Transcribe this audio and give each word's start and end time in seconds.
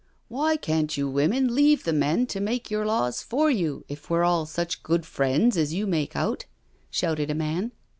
"Why 0.29 0.57
can't 0.57 0.97
you 0.97 1.07
women 1.07 1.53
leave 1.53 1.83
the 1.83 1.93
men 1.93 2.25
to 2.25 2.39
make 2.39 2.71
your 2.71 2.87
laws 2.87 3.21
for 3.21 3.51
you 3.51 3.85
if 3.87 4.09
we're 4.09 4.23
all 4.23 4.47
such 4.47 4.81
good 4.81 5.05
friends 5.05 5.55
as 5.57 5.75
you 5.75 5.85
make 5.85 6.15
out?" 6.15 6.45
shouted 6.89 7.29
a 7.29 7.35
inan. 7.35 7.69